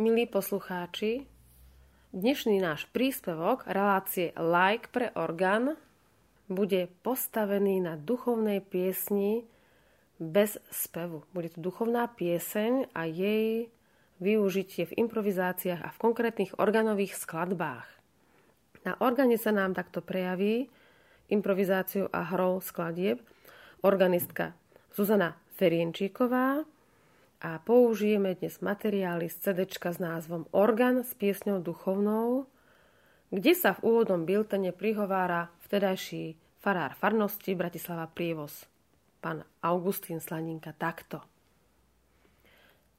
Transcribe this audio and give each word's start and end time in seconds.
milí 0.00 0.24
poslucháči, 0.24 1.28
dnešný 2.16 2.56
náš 2.56 2.88
príspevok 2.88 3.68
relácie 3.68 4.32
Like 4.32 4.88
pre 4.88 5.12
orgán 5.12 5.76
bude 6.48 6.88
postavený 7.04 7.84
na 7.84 8.00
duchovnej 8.00 8.64
piesni 8.64 9.44
bez 10.16 10.56
spevu. 10.72 11.28
Bude 11.36 11.52
to 11.52 11.60
duchovná 11.60 12.08
pieseň 12.08 12.96
a 12.96 13.04
jej 13.04 13.68
využitie 14.24 14.88
v 14.88 15.04
improvizáciách 15.04 15.84
a 15.84 15.92
v 15.92 16.00
konkrétnych 16.00 16.56
organových 16.56 17.20
skladbách. 17.20 17.84
Na 18.88 18.96
organe 19.04 19.36
sa 19.36 19.52
nám 19.52 19.76
takto 19.76 20.00
prejaví 20.00 20.72
improvizáciu 21.28 22.08
a 22.08 22.24
hrou 22.24 22.64
skladieb 22.64 23.20
organistka 23.84 24.56
Zuzana 24.96 25.36
Ferienčíková, 25.60 26.64
a 27.40 27.56
použijeme 27.56 28.36
dnes 28.36 28.60
materiály 28.60 29.32
z 29.32 29.48
CD 29.48 29.64
s 29.64 29.96
názvom 29.96 30.44
Organ 30.52 31.00
s 31.00 31.16
piesňou 31.16 31.64
duchovnou, 31.64 32.44
kde 33.32 33.56
sa 33.56 33.72
v 33.72 33.88
úvodnom 33.88 34.28
biltene 34.28 34.76
prihovára 34.76 35.48
vtedajší 35.64 36.36
farár 36.60 36.92
farnosti 37.00 37.56
Bratislava 37.56 38.12
Prievoz, 38.12 38.68
pán 39.24 39.48
Augustín 39.64 40.20
Slaninka, 40.20 40.76
takto. 40.76 41.24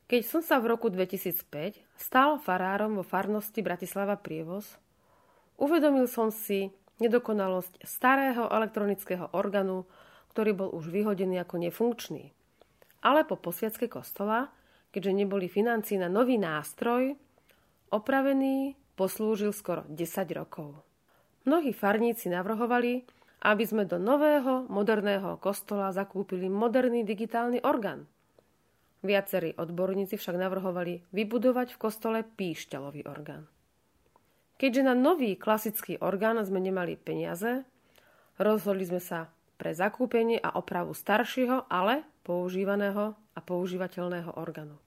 Keď 0.09 0.21
som 0.25 0.41
sa 0.41 0.57
v 0.57 0.73
roku 0.73 0.89
2005 0.89 1.77
stal 1.93 2.41
farárom 2.41 2.98
vo 2.98 3.05
farnosti 3.05 3.62
Bratislava 3.62 4.17
Prievoz, 4.17 4.81
uvedomil 5.62 6.09
som 6.09 6.34
si 6.34 6.73
nedokonalosť 6.98 7.85
starého 7.85 8.49
elektronického 8.49 9.37
organu, 9.37 9.85
ktorý 10.34 10.57
bol 10.57 10.70
už 10.73 10.89
vyhodený 10.89 11.37
ako 11.45 11.62
nefunkčný– 11.62 12.34
ale 13.01 13.25
po 13.25 13.37
posviacke 13.37 13.89
kostola, 13.89 14.49
keďže 14.93 15.11
neboli 15.25 15.49
financí 15.49 15.97
na 15.97 16.09
nový 16.09 16.37
nástroj, 16.37 17.17
opravený 17.89 18.77
poslúžil 18.95 19.51
skoro 19.51 19.83
10 19.89 19.97
rokov. 20.37 20.77
Mnohí 21.43 21.73
farníci 21.73 22.29
navrhovali, 22.29 23.01
aby 23.41 23.63
sme 23.65 23.89
do 23.89 23.98
nového, 23.98 24.70
moderného 24.70 25.41
kostola 25.41 25.89
zakúpili 25.89 26.45
moderný 26.45 27.01
digitálny 27.01 27.65
orgán. 27.65 28.05
Viacerí 29.01 29.57
odborníci 29.57 30.13
však 30.13 30.37
navrhovali 30.37 31.01
vybudovať 31.09 31.73
v 31.73 31.81
kostole 31.81 32.20
píšťalový 32.21 33.09
orgán. 33.09 33.49
Keďže 34.61 34.85
na 34.85 34.93
nový 34.93 35.33
klasický 35.33 35.98
orgán 35.98 36.37
sme 36.45 36.61
nemali 36.61 36.93
peniaze, 36.93 37.65
rozhodli 38.37 38.85
sme 38.85 39.01
sa 39.01 39.33
pre 39.57 39.73
zakúpenie 39.73 40.37
a 40.37 40.54
opravu 40.54 40.93
staršieho, 40.93 41.65
ale 41.65 42.05
používaného 42.21 43.17
a 43.33 43.39
používateľného 43.39 44.37
orgánu. 44.37 44.77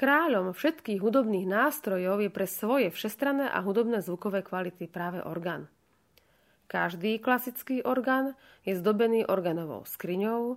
Kráľom 0.00 0.56
všetkých 0.56 0.96
hudobných 1.04 1.44
nástrojov 1.44 2.24
je 2.24 2.30
pre 2.32 2.48
svoje 2.48 2.88
všestranné 2.88 3.52
a 3.52 3.60
hudobné 3.60 4.00
zvukové 4.00 4.40
kvality 4.40 4.88
práve 4.88 5.20
orgán. 5.20 5.68
Každý 6.70 7.20
klasický 7.20 7.84
orgán 7.84 8.32
je 8.64 8.78
zdobený 8.78 9.28
organovou 9.28 9.84
skriňou, 9.84 10.56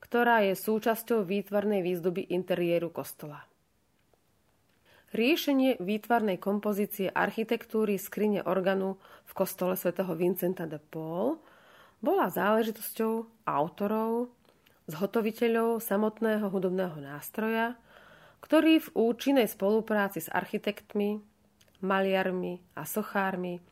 ktorá 0.00 0.40
je 0.48 0.56
súčasťou 0.56 1.28
výtvarnej 1.28 1.84
výzdoby 1.84 2.32
interiéru 2.32 2.88
kostola. 2.88 3.44
Riešenie 5.10 5.82
výtvarnej 5.82 6.38
kompozície 6.38 7.10
architektúry 7.10 7.98
skrine 7.98 8.46
organu 8.46 8.96
v 9.26 9.32
kostole 9.34 9.74
svätého 9.74 10.14
Vincenta 10.16 10.70
de 10.70 10.78
Paul 10.80 11.42
bola 12.00 12.32
záležitosťou 12.32 13.44
autorov 13.44 14.32
zhotoviteľov 14.90 15.78
samotného 15.78 16.50
hudobného 16.50 16.98
nástroja, 16.98 17.78
ktorí 18.42 18.82
v 18.82 18.88
účinnej 18.98 19.46
spolupráci 19.46 20.24
s 20.24 20.28
architektmi, 20.28 21.22
maliarmi 21.80 22.60
a 22.74 22.82
sochármi 22.82 23.62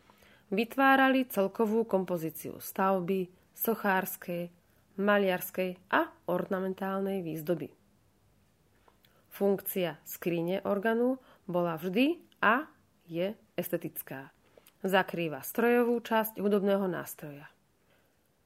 vytvárali 0.49 1.29
celkovú 1.29 1.85
kompozíciu 1.85 2.63
stavby, 2.63 3.29
sochárskej, 3.53 4.49
maliarskej 4.97 5.77
a 5.93 6.09
ornamentálnej 6.31 7.21
výzdoby. 7.21 7.69
Funkcia 9.29 10.01
skrine 10.03 10.65
organu 10.65 11.21
bola 11.45 11.79
vždy 11.79 12.19
a 12.43 12.67
je 13.07 13.35
estetická. 13.55 14.31
Zakrýva 14.83 15.43
strojovú 15.43 15.99
časť 16.03 16.39
hudobného 16.39 16.87
nástroja 16.87 17.51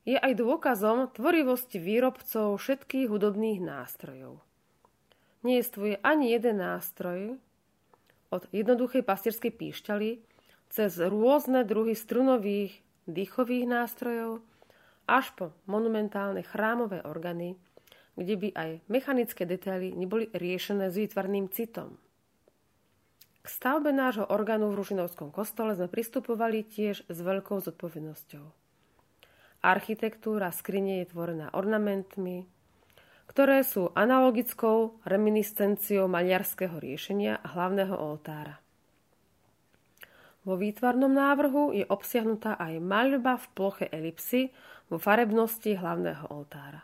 je 0.03 0.19
aj 0.19 0.35
dôkazom 0.35 1.11
tvorivosti 1.15 1.79
výrobcov 1.79 2.59
všetkých 2.59 3.07
hudobných 3.07 3.63
nástrojov. 3.63 4.43
Nejestvuje 5.43 5.99
ani 6.03 6.35
jeden 6.35 6.63
nástroj, 6.63 7.39
od 8.33 8.49
jednoduchej 8.49 9.05
pastierskej 9.05 9.53
píšťaly 9.53 10.11
cez 10.73 10.97
rôzne 10.97 11.69
druhy 11.69 11.93
strunových 11.93 12.81
dýchových 13.05 13.69
nástrojov 13.69 14.41
až 15.05 15.29
po 15.37 15.47
monumentálne 15.69 16.41
chrámové 16.41 17.05
organy, 17.05 17.61
kde 18.17 18.35
by 18.41 18.49
aj 18.57 18.71
mechanické 18.89 19.45
detaily 19.45 19.93
neboli 19.93 20.33
riešené 20.33 20.89
s 20.89 20.97
výtvarným 20.97 21.53
citom. 21.53 22.01
K 23.43 23.47
stavbe 23.51 23.93
nášho 23.93 24.25
orgánu 24.31 24.71
v 24.73 24.79
Ružinovskom 24.81 25.35
kostole 25.35 25.75
sme 25.75 25.91
pristupovali 25.91 26.63
tiež 26.63 27.05
s 27.11 27.19
veľkou 27.21 27.59
zodpovednosťou. 27.59 28.62
Architektúra 29.63 30.51
skrine 30.51 31.07
je 31.07 31.15
tvorená 31.15 31.55
ornamentmi, 31.55 32.51
ktoré 33.31 33.63
sú 33.63 33.95
analogickou 33.95 34.99
reminiscenciou 35.07 36.11
maliarského 36.11 36.83
riešenia 36.83 37.39
hlavného 37.47 37.95
oltára. 37.95 38.59
Vo 40.43 40.59
výtvarnom 40.59 41.15
návrhu 41.15 41.71
je 41.71 41.87
obsiahnutá 41.87 42.59
aj 42.59 42.83
maľba 42.83 43.39
v 43.39 43.47
ploche 43.55 43.87
elipsy 43.87 44.51
vo 44.91 44.99
farebnosti 44.99 45.79
hlavného 45.79 46.35
oltára. 46.35 46.83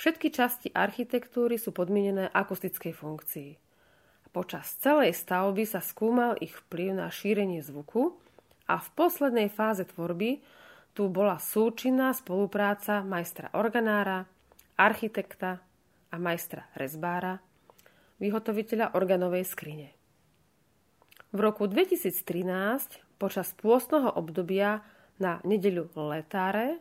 Všetky 0.00 0.32
časti 0.32 0.72
architektúry 0.72 1.60
sú 1.60 1.76
podmienené 1.76 2.32
akustickej 2.32 2.96
funkcii. 2.96 3.50
Počas 4.32 4.80
celej 4.80 5.12
stavby 5.12 5.68
sa 5.68 5.84
skúmal 5.84 6.40
ich 6.40 6.56
vplyv 6.56 7.04
na 7.04 7.12
šírenie 7.12 7.60
zvuku 7.60 8.16
a 8.64 8.80
v 8.80 8.88
poslednej 8.96 9.52
fáze 9.52 9.84
tvorby 9.84 10.40
tu 10.92 11.08
bola 11.08 11.40
súčinná 11.40 12.12
spolupráca 12.12 13.00
majstra 13.00 13.48
organára, 13.56 14.28
architekta 14.76 15.64
a 16.12 16.16
majstra 16.20 16.68
rezbára, 16.76 17.40
vyhotoviteľa 18.20 18.92
organovej 18.92 19.48
skrine. 19.48 19.88
V 21.32 21.38
roku 21.40 21.64
2013 21.64 23.00
počas 23.16 23.56
pôstneho 23.56 24.12
obdobia 24.12 24.84
na 25.16 25.40
nedeľu 25.48 25.96
letáre, 25.96 26.76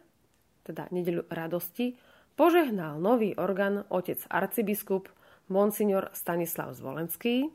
teda 0.68 0.92
nedeľu 0.92 1.24
radosti, 1.32 1.96
požehnal 2.36 3.00
nový 3.00 3.32
orgán 3.40 3.88
otec 3.88 4.20
arcibiskup 4.28 5.08
Monsignor 5.48 6.12
Stanislav 6.12 6.76
Zvolenský, 6.76 7.48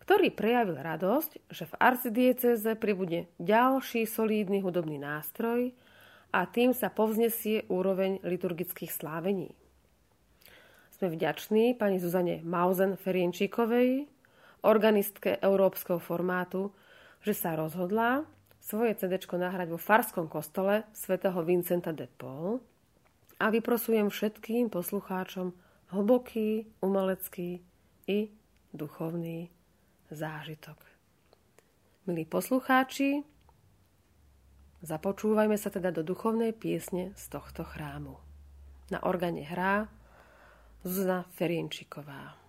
ktorý 0.00 0.32
prejavil 0.32 0.80
radosť, 0.80 1.52
že 1.52 1.68
v 1.68 1.78
arcidieceze 1.78 2.72
pribude 2.74 3.28
ďalší 3.36 4.08
solídny 4.08 4.64
hudobný 4.64 4.96
nástroj 4.96 5.76
a 6.32 6.46
tým 6.48 6.72
sa 6.72 6.88
povznesie 6.88 7.68
úroveň 7.68 8.18
liturgických 8.24 8.90
slávení. 8.90 9.52
Sme 10.96 11.12
vďační 11.12 11.76
pani 11.76 12.00
Zuzane 12.00 12.44
Mauzen 12.44 12.96
Ferienčíkovej, 12.96 14.08
organistke 14.64 15.40
európskeho 15.40 16.00
formátu, 16.00 16.72
že 17.24 17.36
sa 17.36 17.56
rozhodla 17.56 18.24
svoje 18.60 18.96
CD 18.96 19.16
nahrať 19.16 19.68
vo 19.72 19.80
Farskom 19.80 20.28
kostole 20.28 20.84
svätého 20.92 21.40
Vincenta 21.44 21.92
de 21.92 22.08
Paul 22.08 22.60
a 23.40 23.48
vyprosujem 23.48 24.12
všetkým 24.12 24.68
poslucháčom 24.68 25.56
hlboký, 25.96 26.68
umelecký 26.84 27.64
i 28.04 28.18
duchovný 28.76 29.59
zážitok. 30.10 30.78
Milí 32.08 32.26
poslucháči, 32.26 33.22
započúvajme 34.82 35.54
sa 35.54 35.70
teda 35.70 35.94
do 35.94 36.02
duchovnej 36.02 36.56
piesne 36.56 37.14
z 37.14 37.24
tohto 37.30 37.62
chrámu. 37.62 38.18
Na 38.90 38.98
organe 39.06 39.46
hrá 39.46 39.86
Zuzana 40.82 41.28
Ferienčiková. 41.36 42.39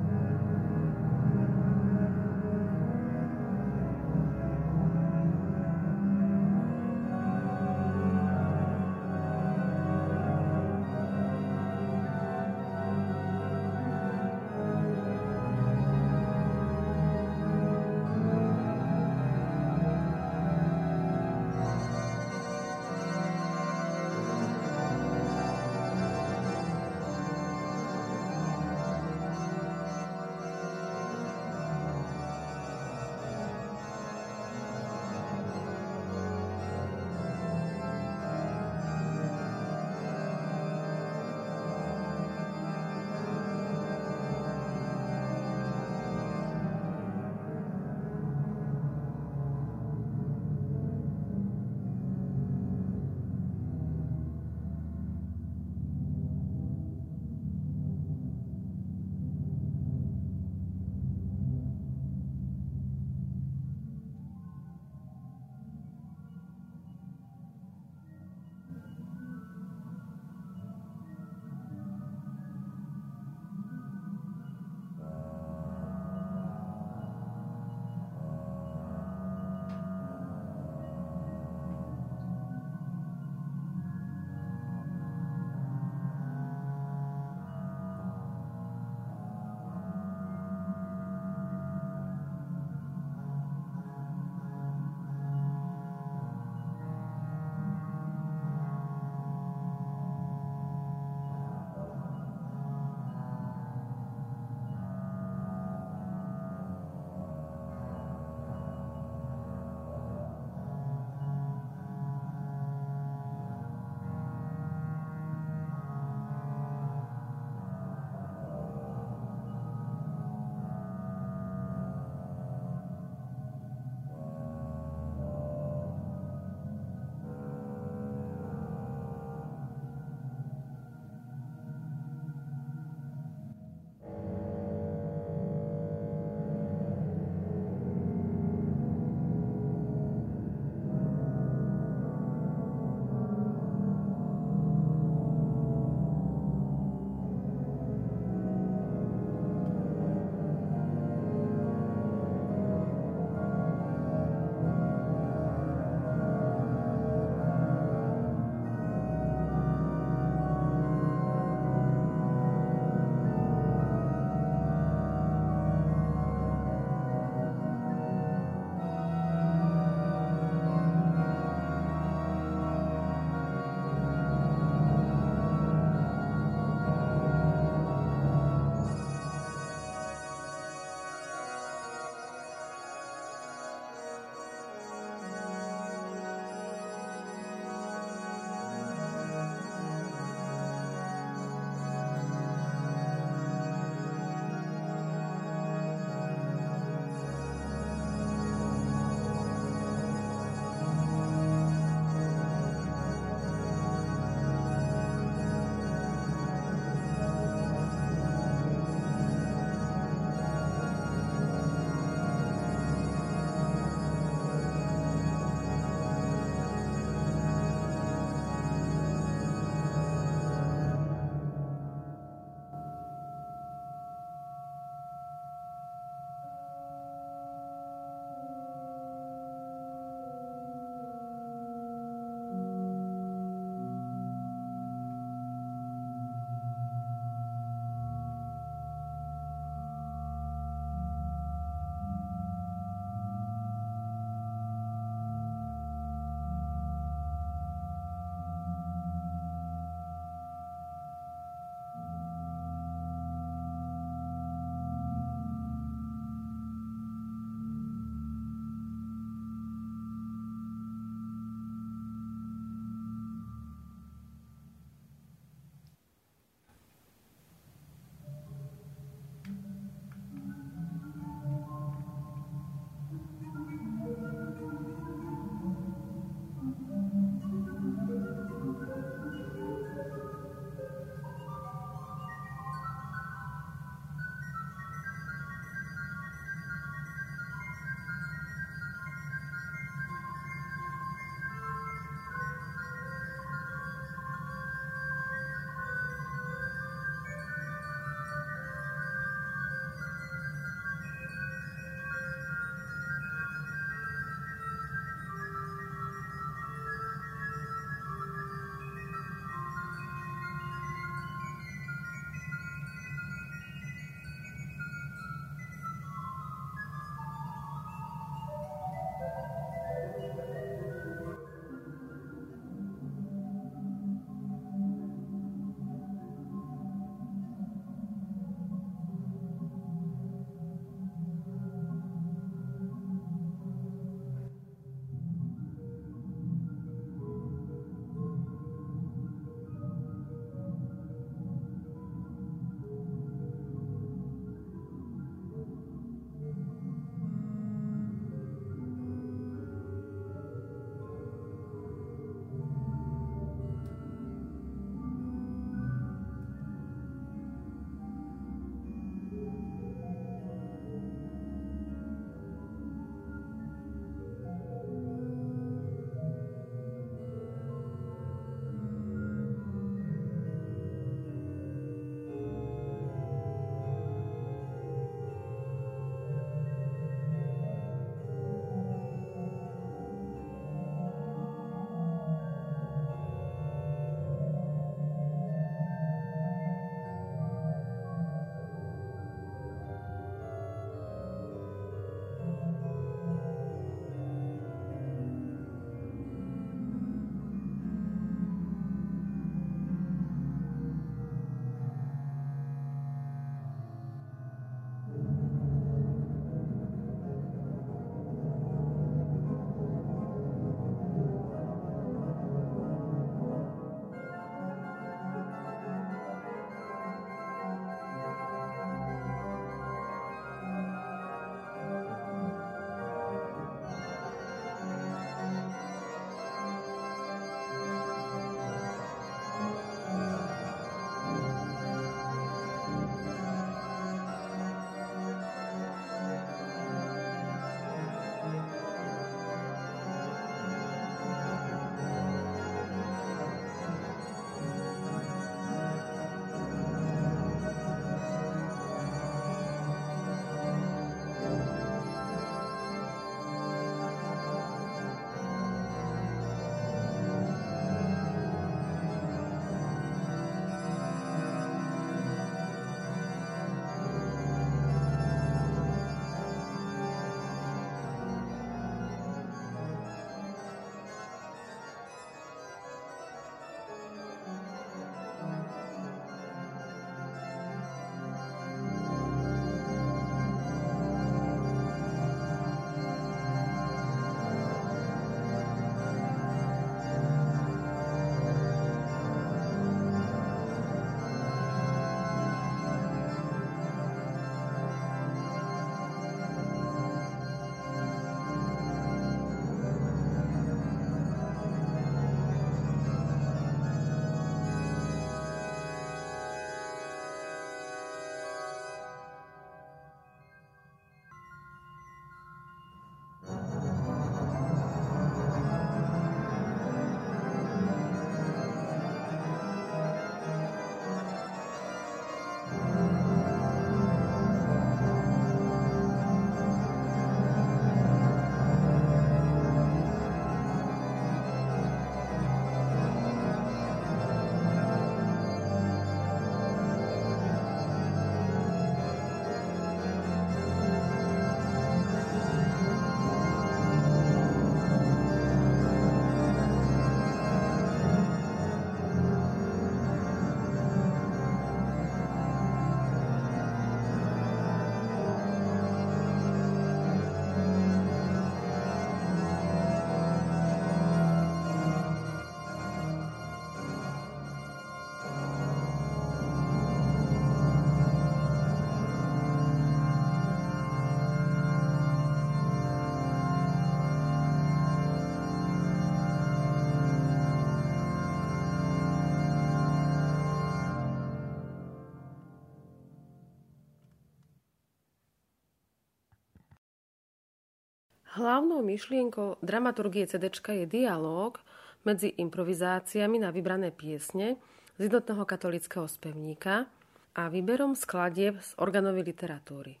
Hlavnou 588.56 588.80
myšlienkou 588.80 589.60
dramaturgie 589.60 590.24
CD 590.24 590.48
je 590.48 590.88
dialog 590.88 591.60
medzi 592.08 592.32
improvizáciami 592.40 593.36
na 593.36 593.52
vybrané 593.52 593.92
piesne 593.92 594.56
z 594.96 595.12
jednotného 595.12 595.44
katolického 595.44 596.08
spevníka 596.08 596.88
a 597.36 597.52
výberom 597.52 597.92
skladieb 597.92 598.56
z 598.56 598.72
organovej 598.80 599.28
literatúry. 599.28 600.00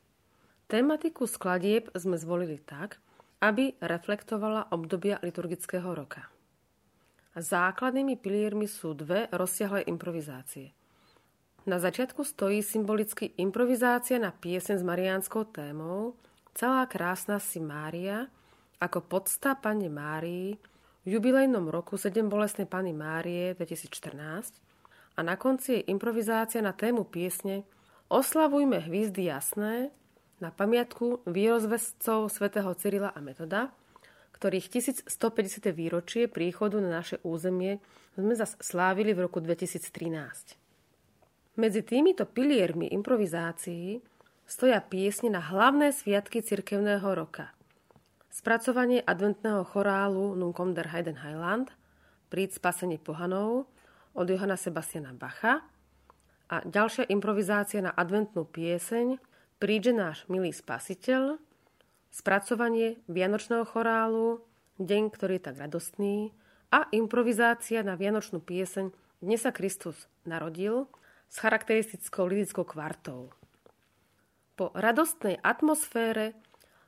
Tematiku 0.72 1.28
skladieb 1.28 1.92
sme 1.92 2.16
zvolili 2.16 2.56
tak, 2.56 2.96
aby 3.44 3.76
reflektovala 3.76 4.72
obdobia 4.72 5.20
liturgického 5.20 5.92
roka. 5.92 6.24
Základnými 7.36 8.16
piliermi 8.16 8.64
sú 8.64 8.96
dve 8.96 9.28
rozsiahle 9.36 9.84
improvizácie. 9.84 10.72
Na 11.68 11.76
začiatku 11.76 12.24
stojí 12.24 12.64
symbolicky 12.64 13.36
improvizácia 13.36 14.16
na 14.16 14.32
piesen 14.32 14.80
s 14.80 14.84
mariánskou 14.88 15.44
témou, 15.44 16.16
celá 16.56 16.88
krásna 16.88 17.36
si 17.36 17.60
Mária 17.60 18.32
ako 18.82 19.04
podsta 19.06 19.56
Pane 19.56 19.88
Márii 19.88 20.56
v 21.02 21.08
jubilejnom 21.16 21.70
roku 21.70 21.96
7 21.96 22.26
bolestnej 22.26 22.68
Pany 22.68 22.92
Márie 22.92 23.56
2014 23.56 24.58
a 25.16 25.20
na 25.24 25.38
konci 25.40 25.80
je 25.80 25.86
improvizácia 25.88 26.60
na 26.60 26.76
tému 26.76 27.08
piesne 27.08 27.64
Oslavujme 28.06 28.86
hvízdy 28.86 29.26
jasné 29.26 29.90
na 30.38 30.54
pamiatku 30.54 31.26
výrozvescov 31.26 32.30
svätého 32.30 32.70
Cyrila 32.78 33.10
a 33.10 33.18
Metoda, 33.18 33.74
ktorých 34.38 34.70
1150. 35.10 35.10
výročie 35.74 36.30
príchodu 36.30 36.78
na 36.78 37.02
naše 37.02 37.18
územie 37.26 37.82
sme 38.14 38.38
zas 38.38 38.54
slávili 38.62 39.10
v 39.10 39.26
roku 39.26 39.42
2013. 39.42 40.54
Medzi 41.58 41.82
týmito 41.82 42.30
piliermi 42.30 42.94
improvizácií 42.94 43.98
stoja 44.46 44.78
piesne 44.78 45.34
na 45.34 45.42
hlavné 45.42 45.90
sviatky 45.90 46.46
cirkevného 46.46 47.10
roka. 47.10 47.55
Spracovanie 48.36 49.00
adventného 49.00 49.64
chorálu 49.64 50.36
Nunkom 50.36 50.76
der 50.76 50.92
Heiden 50.92 51.24
Heiland, 51.24 51.72
príd 52.28 52.52
spasenie 52.52 53.00
pohanov 53.00 53.64
od 54.12 54.28
Johana 54.28 54.60
Sebastiana 54.60 55.16
Bacha 55.16 55.64
a 56.52 56.60
ďalšia 56.60 57.08
improvizácia 57.08 57.80
na 57.80 57.96
adventnú 57.96 58.44
pieseň 58.44 59.16
Príde 59.56 59.96
náš 59.96 60.28
milý 60.28 60.52
spasiteľ, 60.52 61.40
spracovanie 62.12 63.00
Vianočného 63.08 63.64
chorálu 63.64 64.44
Deň, 64.76 65.16
ktorý 65.16 65.40
je 65.40 65.44
tak 65.48 65.56
radostný 65.56 66.36
a 66.68 66.92
improvizácia 66.92 67.80
na 67.80 67.96
Vianočnú 67.96 68.44
pieseň 68.44 68.92
Dnes 69.24 69.48
sa 69.48 69.50
Kristus 69.56 70.12
narodil 70.28 70.84
s 71.32 71.40
charakteristickou 71.40 72.28
lidickou 72.28 72.68
kvartou. 72.68 73.32
Po 74.60 74.76
radostnej 74.76 75.40
atmosfére 75.40 76.36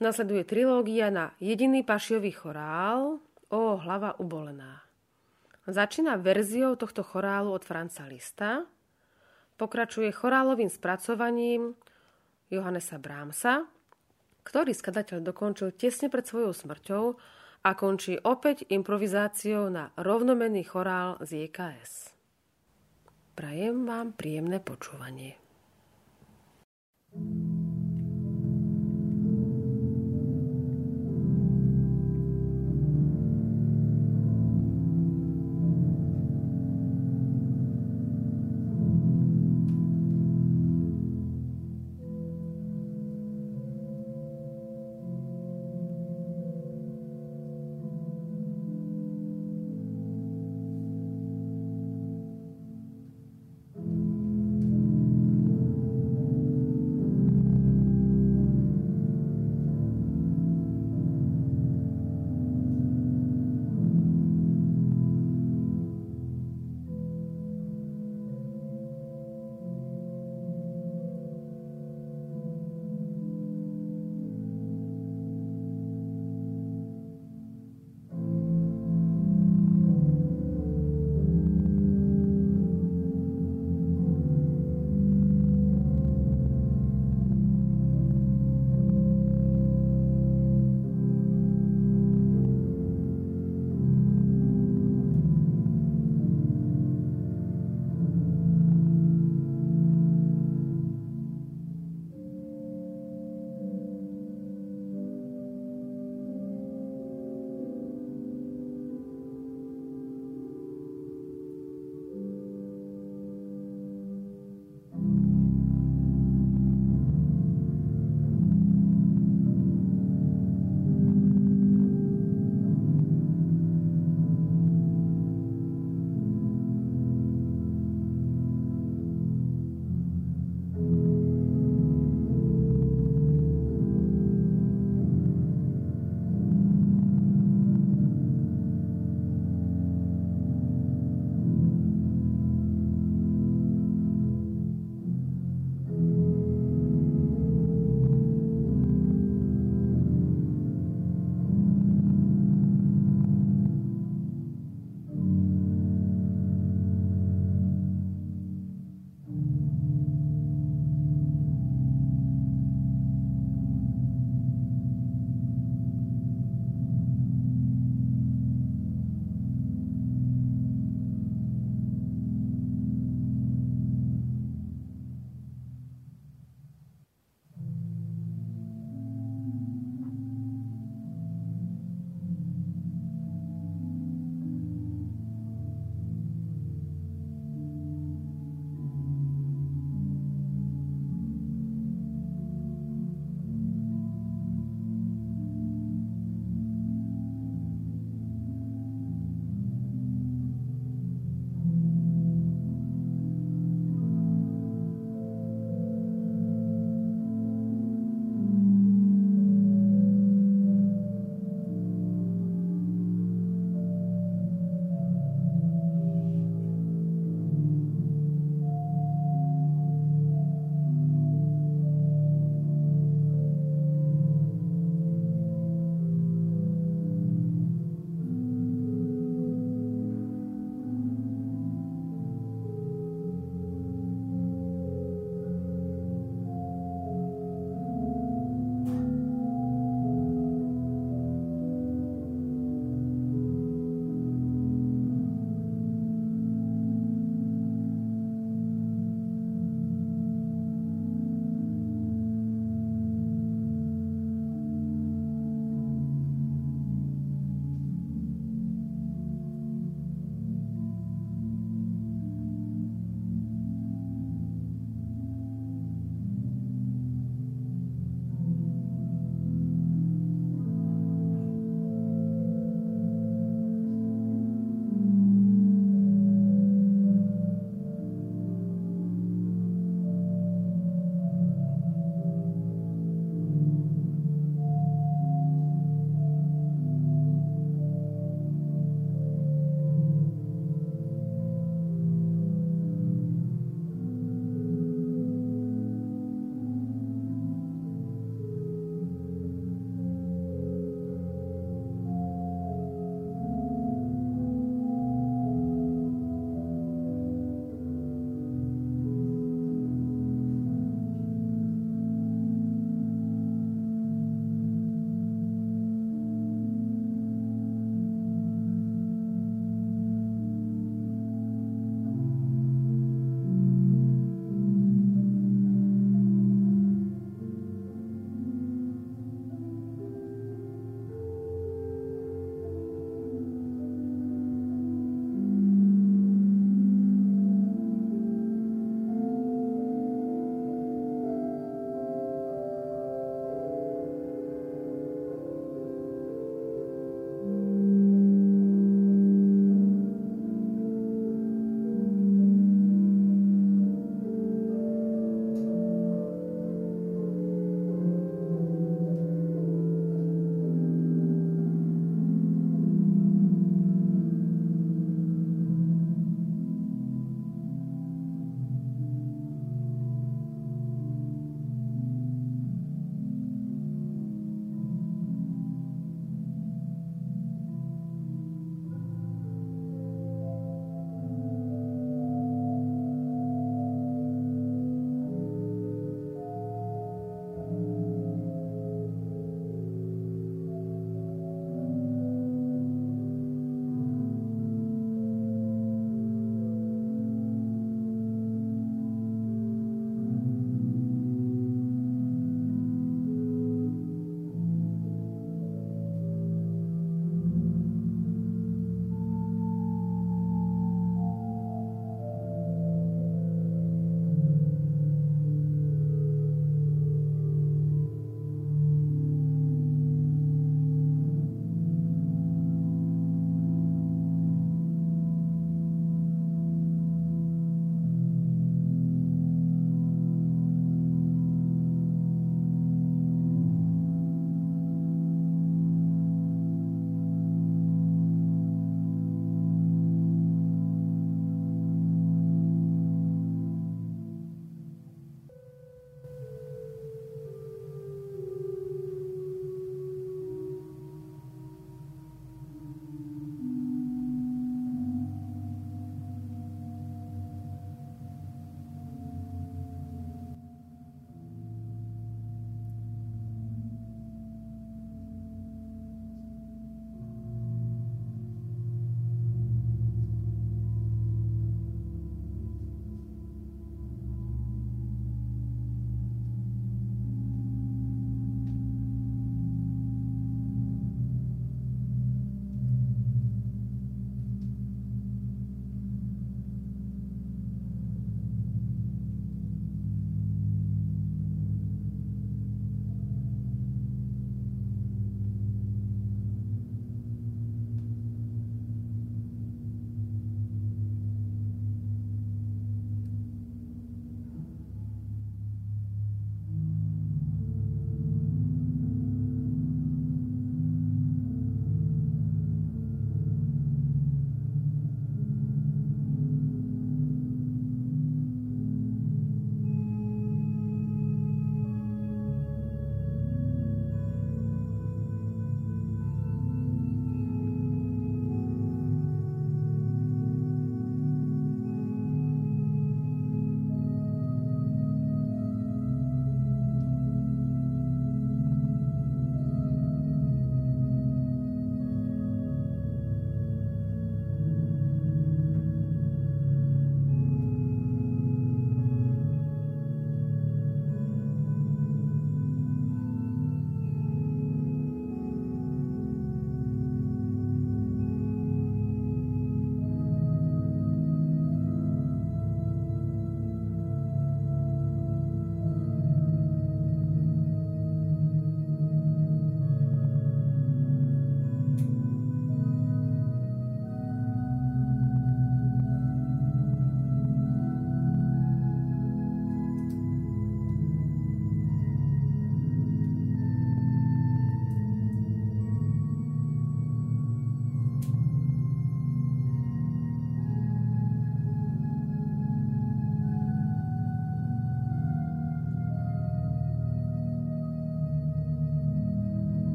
nasleduje 0.00 0.48
trilógia 0.48 1.12
na 1.12 1.36
jediný 1.38 1.84
pašiový 1.84 2.32
chorál 2.32 3.20
O 3.50 3.76
hlava 3.76 4.14
ubolená. 4.22 4.86
Začína 5.66 6.16
verziou 6.16 6.78
tohto 6.78 7.02
chorálu 7.02 7.50
od 7.50 7.66
Franca 7.66 8.06
Lista, 8.06 8.62
pokračuje 9.58 10.14
chorálovým 10.14 10.70
spracovaním 10.70 11.74
Johannesa 12.46 13.02
Brahmsa, 13.02 13.66
ktorý 14.46 14.70
skladateľ 14.70 15.18
dokončil 15.26 15.74
tesne 15.74 16.06
pred 16.08 16.24
svojou 16.24 16.54
smrťou 16.54 17.04
a 17.66 17.70
končí 17.74 18.16
opäť 18.22 18.70
improvizáciou 18.70 19.66
na 19.68 19.90
rovnomenný 19.98 20.62
chorál 20.64 21.18
z 21.26 21.44
JKS. 21.44 22.14
Prajem 23.34 23.82
vám 23.82 24.14
príjemné 24.14 24.62
počúvanie. 24.62 25.39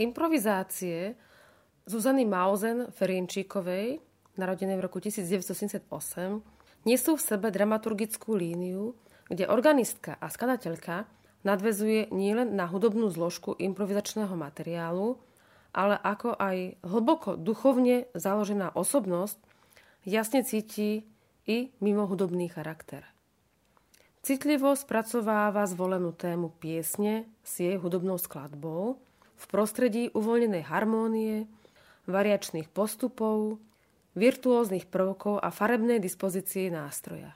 Improvizácie 0.00 1.14
Zuzany 1.84 2.24
Mauzen 2.24 2.88
Ferinčíkovej, 2.96 4.00
narodenej 4.40 4.80
v 4.80 4.84
roku 4.88 5.04
1978, 5.04 5.84
nesú 6.88 7.12
v 7.18 7.22
sebe 7.22 7.52
dramaturgickú 7.52 8.32
líniu, 8.32 8.96
kde 9.28 9.44
organistka 9.50 10.16
a 10.16 10.32
skladateľka 10.32 11.04
nadvezuje 11.44 12.08
nielen 12.08 12.56
na 12.56 12.64
hudobnú 12.70 13.12
zložku 13.12 13.52
improvizačného 13.58 14.32
materiálu, 14.32 15.20
ale 15.76 16.00
ako 16.00 16.40
aj 16.40 16.80
hlboko 16.84 17.36
duchovne 17.36 18.08
založená 18.16 18.72
osobnosť 18.72 19.36
jasne 20.08 20.40
cíti 20.46 21.04
i 21.44 21.68
mimo 21.84 22.08
hudobný 22.08 22.48
charakter. 22.48 23.04
Citlivo 24.22 24.72
spracováva 24.78 25.66
zvolenú 25.66 26.14
tému 26.14 26.54
piesne 26.62 27.26
s 27.42 27.58
jej 27.58 27.74
hudobnou 27.74 28.16
skladbou 28.16 29.02
v 29.36 29.44
prostredí 29.50 30.08
uvoľnenej 30.12 30.64
harmónie, 30.66 31.46
variačných 32.06 32.68
postupov, 32.70 33.62
virtuóznych 34.12 34.90
prvkov 34.90 35.40
a 35.40 35.48
farebnej 35.48 36.02
dispozície 36.02 36.68
nástroja. 36.68 37.32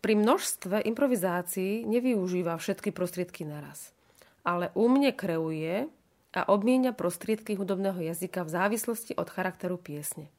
Pri 0.00 0.16
množstve 0.16 0.80
improvizácií 0.88 1.84
nevyužíva 1.84 2.56
všetky 2.56 2.88
prostriedky 2.88 3.44
naraz, 3.44 3.92
ale 4.46 4.72
umne 4.72 5.12
kreuje 5.12 5.92
a 6.32 6.40
obmienia 6.48 6.96
prostriedky 6.96 7.58
hudobného 7.58 8.00
jazyka 8.00 8.46
v 8.46 8.50
závislosti 8.54 9.12
od 9.18 9.28
charakteru 9.28 9.76
piesne. 9.76 10.32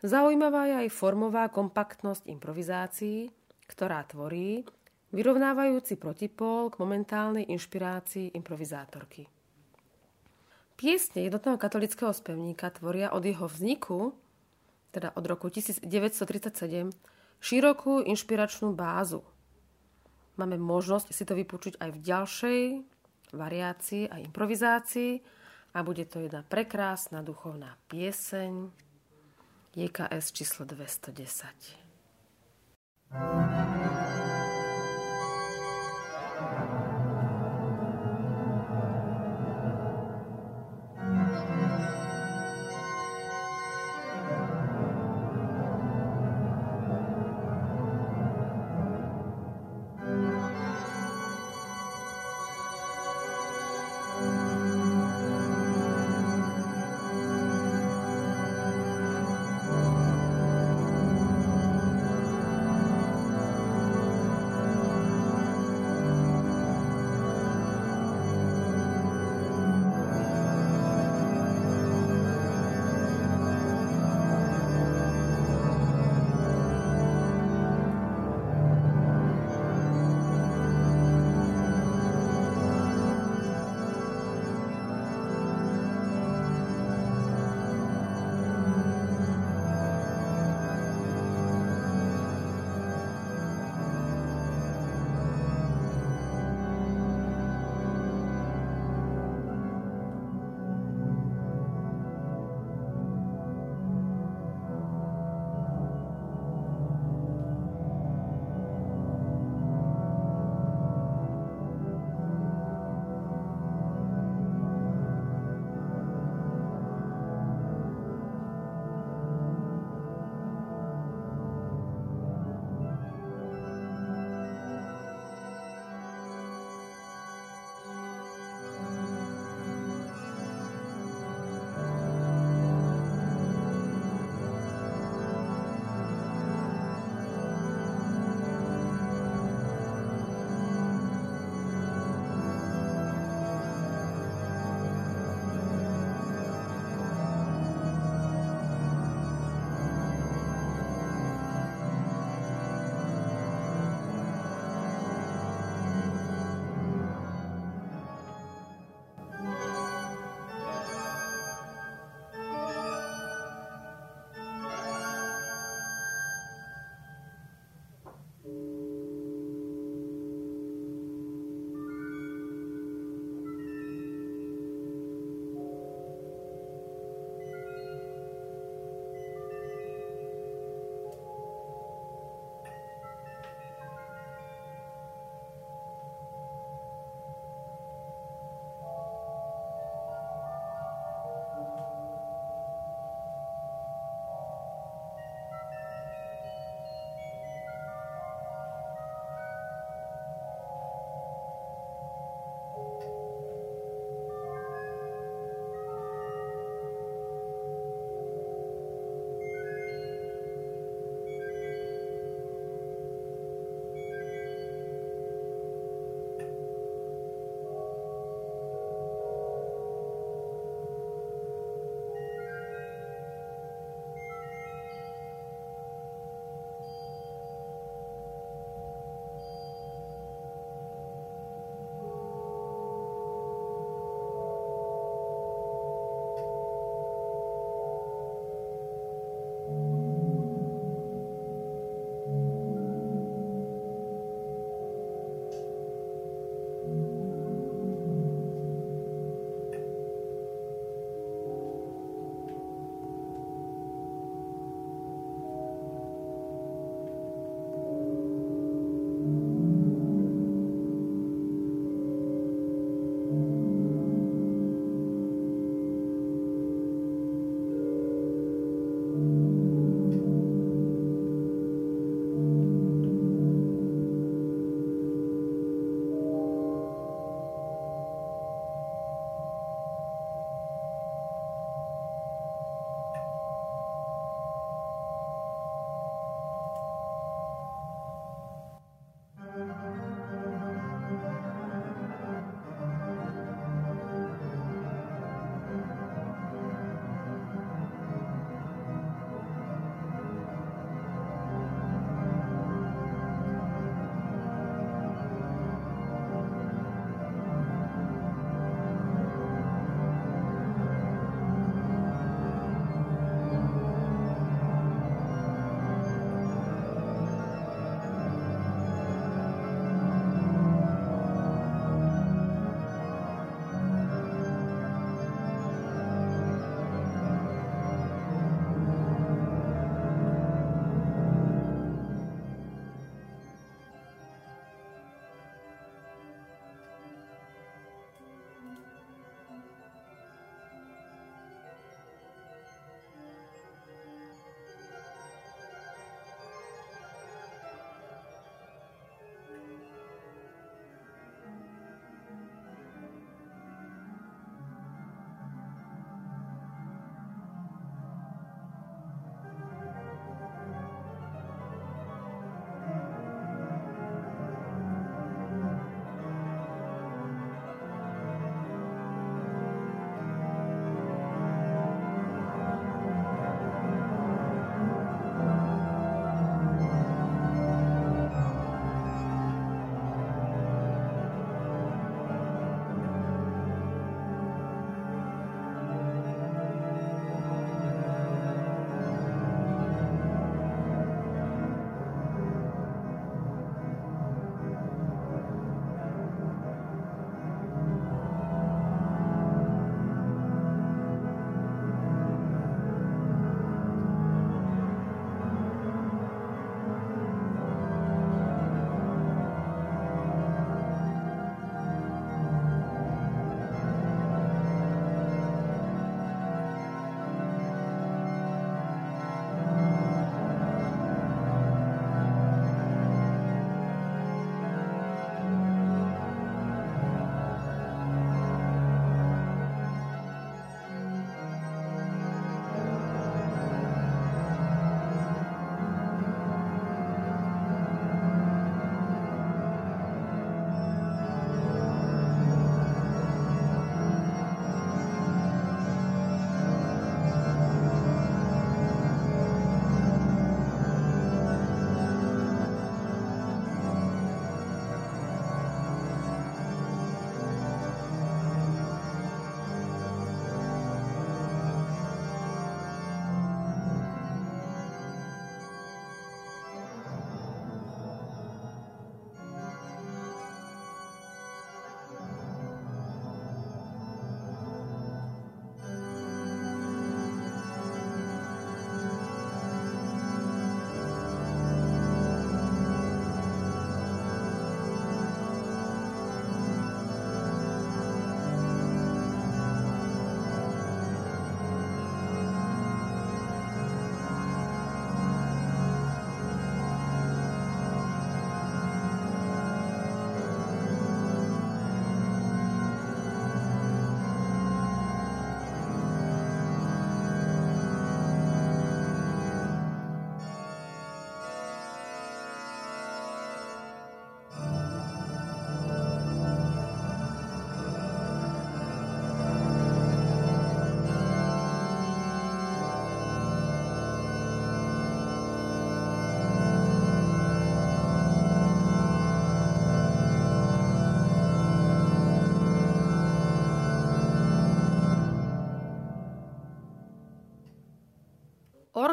Zaujímavá 0.00 0.70
je 0.70 0.74
aj 0.86 0.94
formová 0.94 1.50
kompaktnosť 1.50 2.30
improvizácií, 2.30 3.34
ktorá 3.66 4.06
tvorí 4.06 4.62
vyrovnávajúci 5.10 5.98
protipól 5.98 6.70
k 6.70 6.78
momentálnej 6.78 7.50
inšpirácii 7.50 8.38
improvizátorky. 8.38 9.26
Piesne 10.78 11.26
jednotného 11.26 11.58
katolického 11.58 12.14
spevníka 12.14 12.70
tvoria 12.70 13.10
od 13.10 13.26
jeho 13.26 13.50
vzniku, 13.50 14.14
teda 14.94 15.10
od 15.18 15.24
roku 15.26 15.50
1937, 15.50 16.22
širokú 17.42 17.98
inšpiračnú 18.06 18.78
bázu. 18.78 19.26
Máme 20.38 20.54
možnosť 20.54 21.10
si 21.10 21.26
to 21.26 21.34
vypočuť 21.34 21.82
aj 21.82 21.90
v 21.90 21.98
ďalšej 21.98 22.60
variácii 23.34 24.06
a 24.06 24.22
improvizácii 24.22 25.18
a 25.74 25.82
bude 25.82 26.06
to 26.06 26.22
jedna 26.22 26.46
prekrásna 26.46 27.26
duchovná 27.26 27.74
pieseň 27.90 28.70
JKS 29.74 30.30
číslo 30.30 30.62
210. 30.62 31.90
thank 33.10 33.92
you 33.92 33.97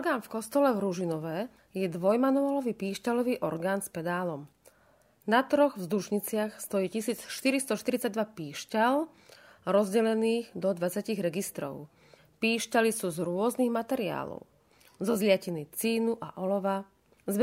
Orgán 0.06 0.22
v 0.22 0.38
kostole 0.38 0.70
v 0.70 0.86
Ružinové 0.86 1.38
je 1.74 1.90
dvojmanuálový 1.90 2.78
píšťalový 2.78 3.42
orgán 3.42 3.82
s 3.82 3.90
pedálom. 3.90 4.46
Na 5.26 5.42
troch 5.42 5.82
vzdušniciach 5.82 6.62
stojí 6.62 6.94
1442 6.94 8.14
píšťal, 8.14 9.10
rozdelených 9.66 10.54
do 10.54 10.78
20 10.78 11.10
registrov. 11.26 11.90
Píšťaly 12.38 12.94
sú 12.94 13.10
z 13.10 13.26
rôznych 13.26 13.74
materiálov. 13.74 14.46
Zo 15.02 15.18
zliatiny 15.18 15.74
cínu 15.74 16.22
a 16.22 16.38
olova, 16.38 16.86
z 17.26 17.42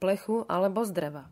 plechu 0.00 0.48
alebo 0.48 0.88
z 0.88 0.96
dreva. 0.96 1.28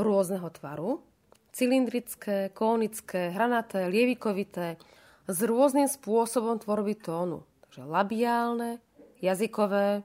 Rôzneho 0.00 0.48
tvaru, 0.48 1.04
cylindrické, 1.52 2.48
kónické, 2.56 3.28
hranaté, 3.28 3.92
lievikovité, 3.92 4.80
s 5.28 5.38
rôznym 5.44 5.84
spôsobom 5.84 6.56
tvorby 6.64 6.96
tónu. 6.96 7.44
Takže 7.68 7.84
labiálne, 7.84 8.80
jazykové, 9.20 10.02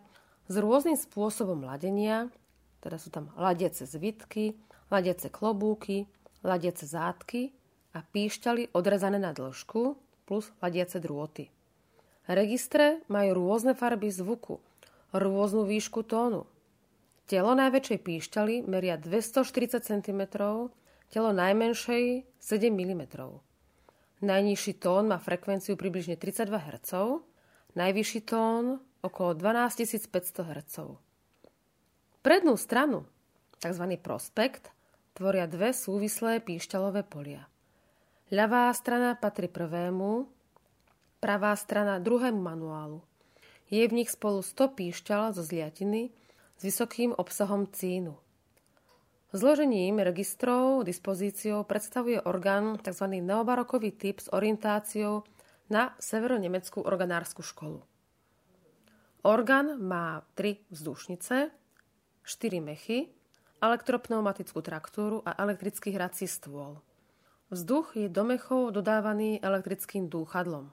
s 0.48 0.56
rôznym 0.60 1.00
spôsobom 1.00 1.64
ladenia, 1.64 2.28
teda 2.84 3.00
sú 3.00 3.08
tam 3.08 3.32
ladiece 3.40 3.88
zvitky, 3.88 4.60
ladiece 4.92 5.32
klobúky, 5.32 6.06
ladiece 6.44 6.84
zátky 6.84 7.56
a 7.96 8.04
píšťaly 8.04 8.76
odrezané 8.76 9.18
na 9.24 9.32
dĺžku 9.32 9.96
plus 10.28 10.52
ladiace 10.60 11.00
drôty. 11.00 11.48
Registre 12.28 13.04
majú 13.08 13.36
rôzne 13.40 13.76
farby 13.76 14.12
zvuku, 14.12 14.60
rôznu 15.16 15.64
výšku 15.68 16.04
tónu. 16.08 16.48
Telo 17.28 17.56
najväčšej 17.56 18.00
píšťaly 18.04 18.56
meria 18.68 19.00
240 19.00 19.80
cm, 19.80 20.22
telo 21.08 21.30
najmenšej 21.32 22.28
7 22.40 22.68
mm. 22.68 23.04
Najnižší 24.24 24.74
tón 24.80 25.12
má 25.12 25.20
frekvenciu 25.20 25.76
približne 25.76 26.16
32 26.16 26.48
Hz, 26.48 26.92
najvyšší 27.76 28.22
tón 28.24 28.80
okolo 29.04 29.36
12 29.36 29.84
500 29.84 30.48
Hz. 30.48 30.76
Prednú 32.24 32.56
stranu, 32.56 33.04
tzv. 33.60 34.00
prospekt, 34.00 34.72
tvoria 35.12 35.44
dve 35.44 35.76
súvislé 35.76 36.40
píšťalové 36.40 37.04
polia. 37.04 37.44
Ľavá 38.32 38.72
strana 38.72 39.20
patrí 39.20 39.52
prvému, 39.52 40.26
pravá 41.20 41.52
strana 41.60 42.00
druhému 42.00 42.40
manuálu. 42.40 43.04
Je 43.68 43.84
v 43.84 44.02
nich 44.02 44.10
spolu 44.10 44.40
100 44.40 44.72
píšťal 44.74 45.36
zo 45.36 45.44
zliatiny 45.44 46.16
s 46.58 46.62
vysokým 46.64 47.12
obsahom 47.12 47.68
cínu. 47.68 48.16
Zložením 49.34 50.00
registrov 50.00 50.88
dispozíciou 50.88 51.68
predstavuje 51.68 52.22
orgán 52.24 52.80
tzv. 52.80 53.20
neobarokový 53.20 53.92
typ 53.92 54.22
s 54.24 54.30
orientáciou 54.32 55.26
na 55.68 55.92
severonemeckú 55.98 56.86
organársku 56.86 57.42
školu. 57.42 57.93
Orgán 59.24 59.80
má 59.80 60.28
tri 60.36 60.68
vzdušnice, 60.68 61.48
štyri 62.28 62.60
mechy, 62.60 63.08
elektropneumatickú 63.64 64.60
traktúru 64.60 65.24
a 65.24 65.32
elektrický 65.40 65.96
hrací 65.96 66.28
stôl. 66.28 66.84
Vzduch 67.48 67.96
je 67.96 68.12
do 68.12 68.28
mechov 68.28 68.76
dodávaný 68.76 69.40
elektrickým 69.40 70.12
dúchadlom. 70.12 70.68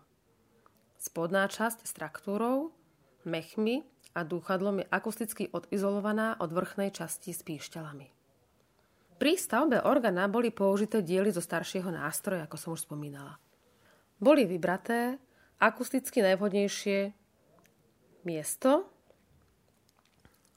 Spodná 0.98 1.46
časť 1.46 1.86
s 1.86 1.94
traktúrou, 1.94 2.74
mechmi 3.22 3.86
a 4.18 4.26
dúchadlom 4.26 4.82
je 4.82 4.90
akusticky 4.90 5.46
odizolovaná 5.55 6.34
od 6.42 6.51
vrchnej 6.51 6.90
časti 6.90 7.30
s 7.30 7.46
píšťalami. 7.46 8.11
Pri 9.22 9.32
stavbe 9.38 9.78
organa 9.86 10.26
boli 10.26 10.51
použité 10.51 11.07
diely 11.07 11.30
zo 11.30 11.38
staršieho 11.38 11.94
nástroja, 11.94 12.51
ako 12.51 12.57
som 12.59 12.74
už 12.74 12.82
spomínala. 12.82 13.38
Boli 14.18 14.42
vybraté 14.42 15.22
akusticky 15.62 16.18
najvhodnejšie 16.24 17.20
miesto, 18.27 18.89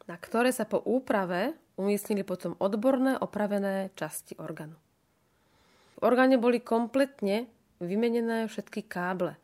na 0.07 0.19
ktoré 0.19 0.51
sa 0.51 0.67
po 0.67 0.83
úprave 0.83 1.55
umiestnili 1.79 2.21
potom 2.21 2.59
odborné 2.59 3.17
opravené 3.17 3.95
časti 3.95 4.37
orgánu. 4.37 4.75
V 5.97 5.99
orgáne 6.03 6.35
boli 6.35 6.59
kompletne 6.59 7.47
vymenené 7.79 8.45
všetky 8.51 8.85
káble. 8.85 9.39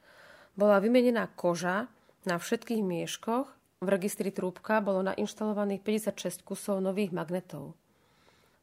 Bola 0.60 0.84
vymenená 0.84 1.32
koža 1.34 1.88
na 2.28 2.36
všetkých 2.36 2.84
mieškoch, 2.84 3.48
v 3.80 3.88
registri 3.88 4.28
trúbka 4.28 4.84
bolo 4.84 5.00
nainštalovaných 5.08 5.80
56 6.04 6.44
kusov 6.44 6.84
nových 6.84 7.16
magnetov. 7.16 7.80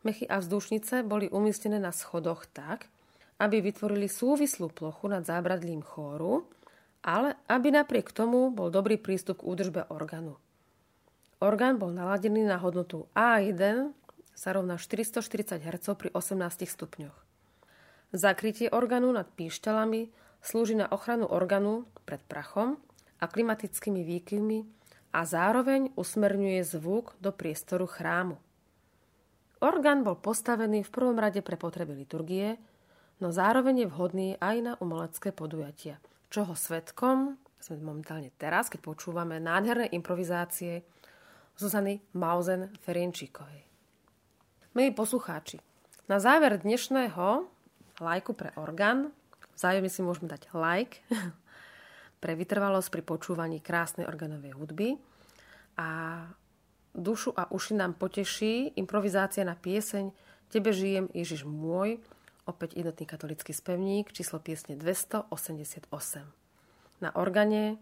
Mechy 0.05 0.29
a 0.29 0.45
vzdušnice 0.45 1.09
boli 1.09 1.33
umiestnené 1.33 1.81
na 1.81 1.89
schodoch 1.89 2.45
tak, 2.53 2.93
aby 3.41 3.65
vytvorili 3.65 4.13
súvislú 4.13 4.69
plochu 4.69 5.09
nad 5.09 5.25
zábradlím 5.25 5.81
chóru, 5.81 6.45
ale 7.07 7.39
aby 7.47 7.71
napriek 7.71 8.11
tomu 8.11 8.51
bol 8.51 8.75
dobrý 8.75 8.99
prístup 8.99 9.41
k 9.41 9.47
údržbe 9.47 9.87
orgánu. 9.87 10.35
Orgán 11.39 11.79
bol 11.79 11.95
naladený 11.95 12.43
na 12.43 12.59
hodnotu 12.59 13.07
A1 13.15 13.95
sa 14.35 14.51
rovná 14.51 14.75
440 14.75 15.63
Hz 15.63 15.87
pri 15.95 16.11
18 16.11 16.67
stupňoch. 16.67 17.15
Zakrytie 18.11 18.67
orgánu 18.75 19.15
nad 19.15 19.31
píšťalami 19.39 20.11
slúži 20.43 20.75
na 20.75 20.91
ochranu 20.91 21.31
orgánu 21.31 21.87
pred 22.03 22.19
prachom 22.27 22.83
a 23.23 23.31
klimatickými 23.31 24.03
výkyvmi 24.03 24.59
a 25.15 25.23
zároveň 25.23 25.95
usmerňuje 25.95 26.61
zvuk 26.67 27.15
do 27.23 27.31
priestoru 27.31 27.87
chrámu. 27.87 28.37
Orgán 29.63 30.05
bol 30.05 30.19
postavený 30.19 30.85
v 30.85 30.93
prvom 30.93 31.17
rade 31.17 31.41
pre 31.41 31.57
potreby 31.57 31.97
liturgie, 31.97 32.61
no 33.23 33.33
zároveň 33.33 33.87
je 33.87 33.89
vhodný 33.89 34.29
aj 34.37 34.57
na 34.61 34.73
umelecké 34.83 35.33
podujatia. 35.33 35.97
Čoho 36.27 36.59
svetkom 36.59 37.39
sme 37.62 37.79
momentálne 37.79 38.35
teraz, 38.35 38.66
keď 38.66 38.83
počúvame 38.83 39.39
nádherné 39.39 39.95
improvizácie 39.95 40.83
Zuzany 41.55 42.03
Mauzen 42.18 42.74
Ferenčíkovej. 42.83 43.62
Milí 44.74 44.91
poslucháči, 44.91 45.62
na 46.11 46.18
záver 46.18 46.59
dnešného 46.59 47.47
lajku 48.03 48.35
pre 48.35 48.51
orgán, 48.59 49.14
vzájomne 49.55 49.87
si 49.87 50.03
môžeme 50.03 50.27
dať 50.27 50.51
like 50.51 51.07
pre 52.22 52.35
vytrvalosť 52.35 52.91
pri 52.91 53.03
počúvaní 53.07 53.59
krásnej 53.62 54.11
organovej 54.11 54.53
hudby 54.59 54.99
a 55.79 56.22
dušu 56.91 57.39
a 57.39 57.47
uši 57.55 57.79
nám 57.79 57.95
poteší 57.95 58.74
improvizácia 58.74 59.47
na 59.47 59.55
pieseň 59.55 60.11
Tebe 60.47 60.70
žijem, 60.70 61.11
Ježiš 61.11 61.43
môj, 61.43 61.99
opäť 62.47 62.78
jednotný 62.78 63.05
katolický 63.05 63.53
spevník, 63.53 64.14
číslo 64.14 64.38
piesne 64.38 64.78
288. 64.78 65.90
Na 67.03 67.11
organe 67.12 67.76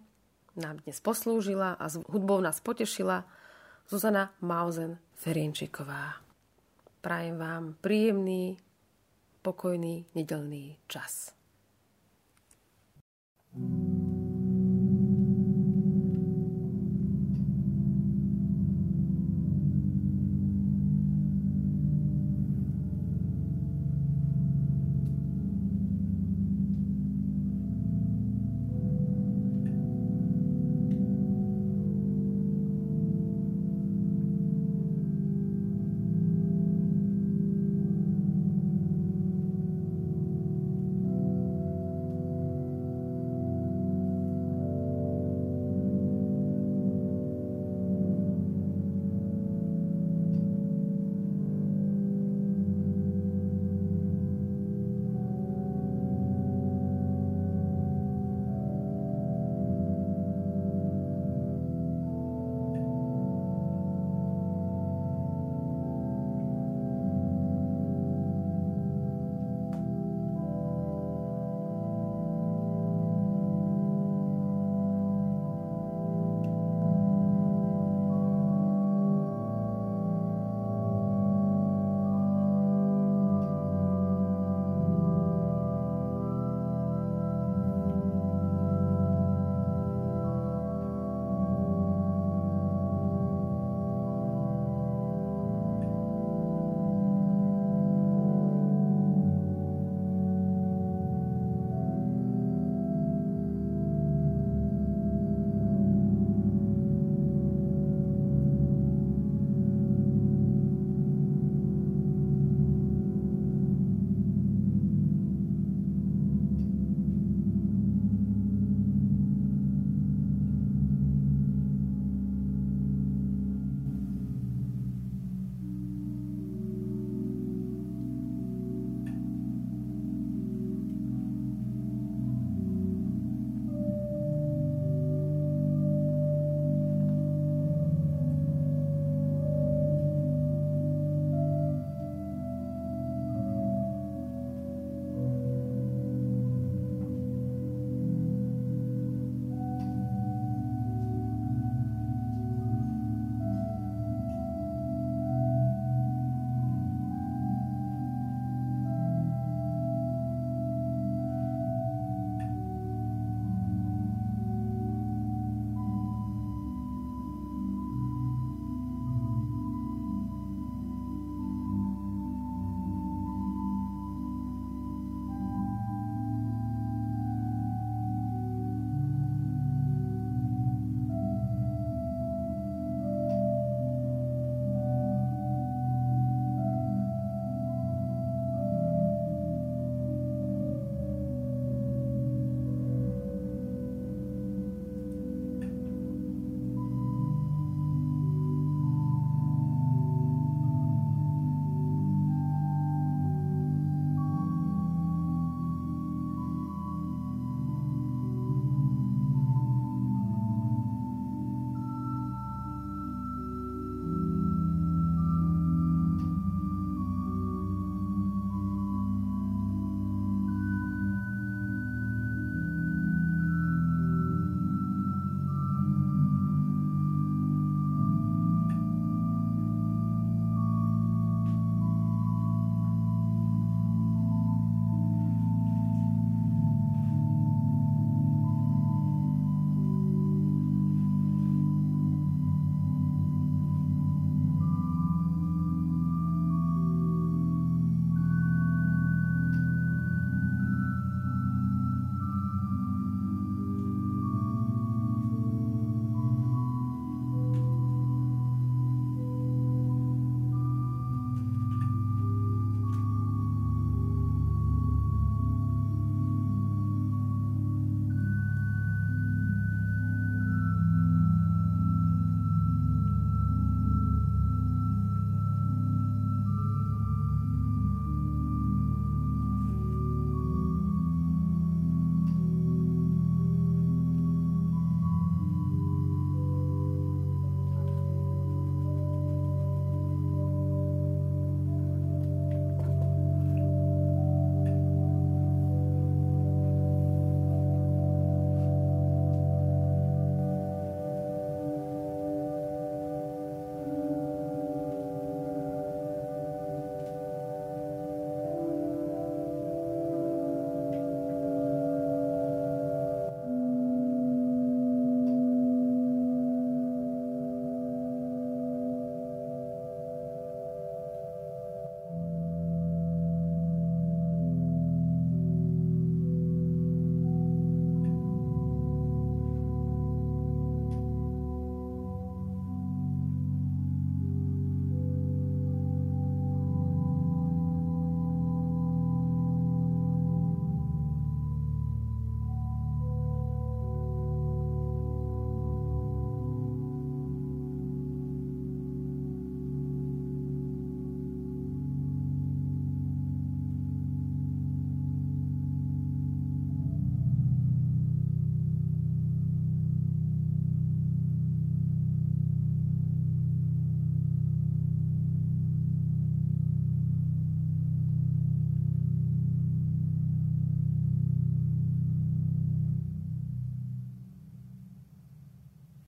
nám 0.59 0.83
dnes 0.83 0.99
poslúžila 0.99 1.79
a 1.79 1.87
hudbou 2.11 2.41
nás 2.41 2.59
potešila 2.59 3.29
Zuzana 3.87 4.33
Mauzen-Ferienčíková. 4.41 6.19
Prajem 7.05 7.37
vám 7.37 7.77
príjemný, 7.79 8.57
pokojný 9.45 10.09
nedelný 10.17 10.81
čas. 10.89 11.37
thank 13.55 13.89
you 13.89 13.94